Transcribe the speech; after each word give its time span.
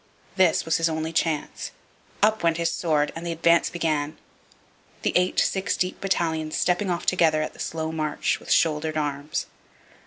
This 0.35 0.65
was 0.65 0.77
his 0.77 0.89
only 0.89 1.13
chance. 1.13 1.69
Up 2.23 2.41
went 2.41 2.57
his 2.57 2.71
sword, 2.71 3.11
and 3.15 3.23
the 3.23 3.31
advance 3.31 3.69
began, 3.69 4.17
the 5.03 5.13
eight 5.15 5.37
six 5.39 5.77
deep 5.77 6.01
battalions 6.01 6.57
stepping 6.57 6.89
off 6.89 7.05
together 7.05 7.43
at 7.43 7.53
the 7.53 7.59
slow 7.59 7.91
march, 7.91 8.39
with 8.39 8.49
shouldered 8.49 8.97
arms. 8.97 9.45